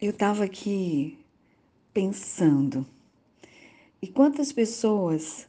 [0.00, 1.18] Eu estava aqui
[1.92, 2.86] pensando,
[4.00, 5.48] e quantas pessoas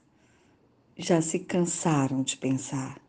[0.97, 2.99] já se cansaram de pensar?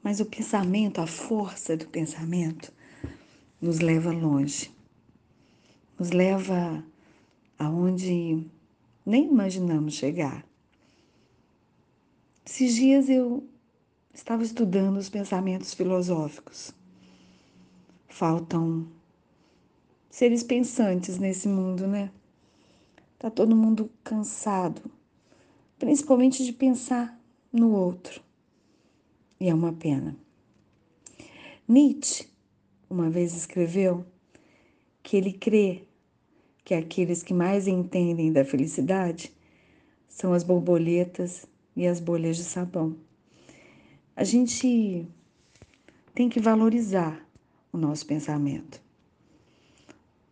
[0.00, 2.72] Mas o pensamento, a força do pensamento,
[3.60, 4.70] nos leva longe,
[5.98, 6.84] nos leva
[7.58, 8.46] aonde
[9.04, 10.46] nem imaginamos chegar.
[12.46, 13.44] Esses dias eu
[14.14, 16.72] estava estudando os pensamentos filosóficos.
[18.06, 18.86] Faltam
[20.12, 22.10] seres pensantes nesse mundo, né?
[23.18, 24.82] Tá todo mundo cansado,
[25.78, 27.18] principalmente de pensar
[27.50, 28.22] no outro.
[29.40, 30.14] E é uma pena.
[31.66, 32.28] Nietzsche
[32.90, 34.04] uma vez escreveu
[35.02, 35.84] que ele crê
[36.62, 39.32] que aqueles que mais entendem da felicidade
[40.06, 42.94] são as borboletas e as bolhas de sabão.
[44.14, 45.08] A gente
[46.14, 47.26] tem que valorizar
[47.72, 48.81] o nosso pensamento.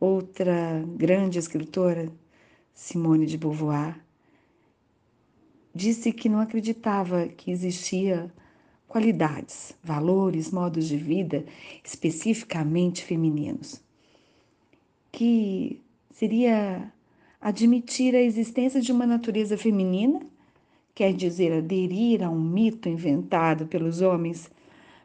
[0.01, 2.11] Outra grande escritora,
[2.73, 4.01] Simone de Beauvoir,
[5.75, 8.33] disse que não acreditava que existia
[8.89, 11.45] qualidades, valores, modos de vida
[11.84, 13.79] especificamente femininos.
[15.12, 16.91] Que seria
[17.39, 20.23] admitir a existência de uma natureza feminina,
[20.95, 24.51] quer dizer, aderir a um mito inventado pelos homens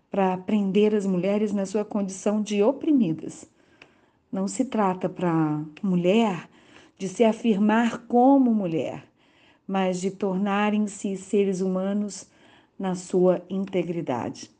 [0.09, 3.54] para prender as mulheres na sua condição de oprimidas.
[4.36, 6.50] Não se trata para mulher
[6.97, 9.08] de se afirmar como mulher,
[9.66, 12.28] mas de tornarem-se seres humanos
[12.78, 14.52] na sua integridade.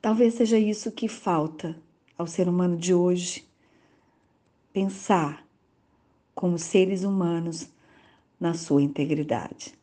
[0.00, 1.76] Talvez seja isso que falta
[2.16, 3.46] ao ser humano de hoje,
[4.72, 5.46] pensar
[6.34, 7.68] como seres humanos
[8.40, 9.74] na sua integridade.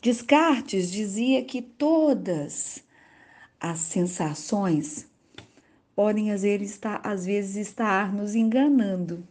[0.00, 2.84] Descartes dizia que todas
[3.58, 5.12] as sensações
[5.94, 9.26] podem às vezes estar, às vezes estar nos enganando,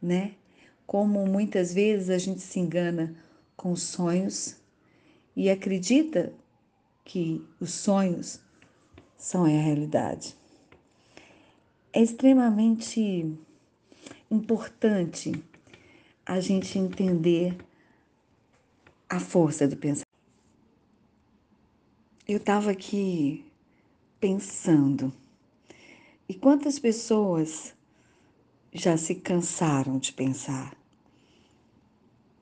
[0.00, 0.32] né?
[0.86, 3.14] Como muitas vezes a gente se engana
[3.56, 4.56] com sonhos
[5.36, 6.32] e acredita
[7.04, 8.40] que os sonhos
[9.16, 10.34] são a realidade.
[11.92, 13.36] É extremamente
[14.30, 15.32] importante
[16.24, 17.56] a gente entender
[19.08, 20.06] a força do pensamento.
[22.26, 23.46] Eu estava aqui
[24.20, 25.12] pensando,
[26.28, 27.74] e quantas pessoas
[28.72, 30.76] já se cansaram de pensar?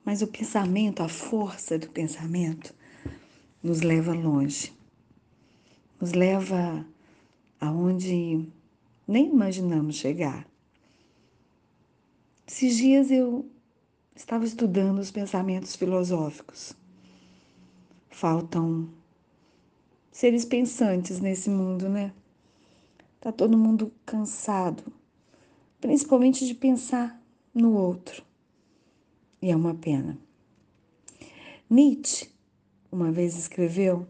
[0.03, 2.75] Mas o pensamento, a força do pensamento,
[3.63, 4.73] nos leva longe,
[5.99, 6.85] nos leva
[7.59, 8.45] aonde
[9.07, 10.45] nem imaginamos chegar.
[12.45, 13.49] Esses dias eu
[14.15, 16.75] estava estudando os pensamentos filosóficos.
[18.09, 18.89] Faltam
[20.11, 22.13] seres pensantes nesse mundo, né?
[23.27, 24.81] Tá todo mundo cansado,
[25.81, 27.21] principalmente de pensar
[27.53, 28.23] no outro.
[29.41, 30.17] E é uma pena.
[31.69, 32.29] Nietzsche
[32.89, 34.07] uma vez escreveu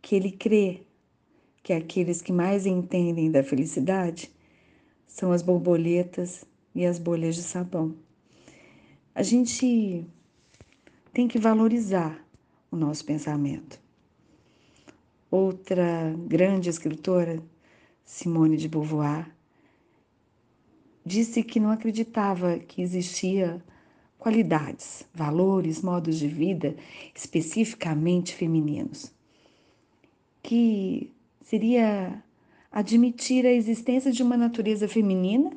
[0.00, 0.86] que ele crê
[1.62, 4.30] que aqueles que mais entendem da felicidade
[5.06, 7.94] são as borboletas e as bolhas de sabão.
[9.14, 10.02] A gente
[11.12, 12.26] tem que valorizar
[12.70, 13.78] o nosso pensamento.
[15.30, 17.42] Outra grande escritora,
[18.04, 19.30] Simone de Beauvoir,
[21.04, 23.62] disse que não acreditava que existia
[24.18, 26.76] qualidades, valores, modos de vida
[27.14, 29.12] especificamente femininos.
[30.42, 32.22] Que seria
[32.72, 35.50] admitir a existência de uma natureza feminina,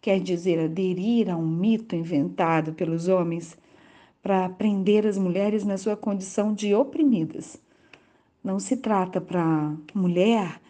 [0.00, 3.56] quer dizer, aderir a um mito inventado pelos homens
[4.22, 7.60] para prender as mulheres na sua condição de oprimidas.
[8.42, 10.60] Não se trata para mulher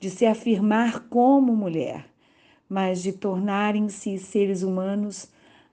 [0.00, 2.08] de se afirmar como mulher,
[2.66, 5.28] mas de tornarem-se seres humanos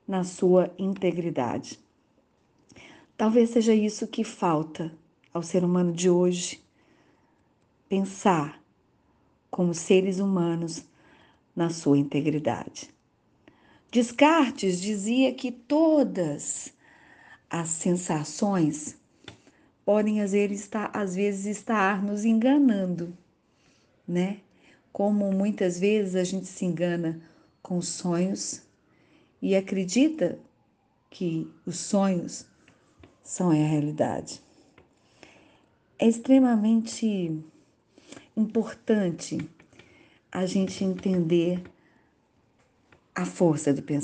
[0.06, 1.80] na sua integridade.
[3.18, 4.94] Talvez seja isso que falta
[5.34, 6.62] ao ser humano de hoje,
[7.88, 8.62] pensar
[9.50, 10.84] como seres humanos
[11.56, 12.90] na sua integridade.
[13.90, 16.74] Descartes dizia que todas
[17.50, 18.98] as sensações
[19.86, 23.18] podem às vezes estar, às vezes estar nos enganando,
[24.08, 24.40] né?
[24.92, 27.22] Como muitas vezes a gente se engana
[27.62, 28.62] com sonhos
[29.42, 30.40] e acredita
[31.10, 32.46] que os sonhos
[33.24, 34.42] são a realidade.
[36.00, 37.44] É extremamente
[38.36, 39.38] importante
[40.32, 41.64] a gente entender
[43.14, 43.98] a força do pensamento.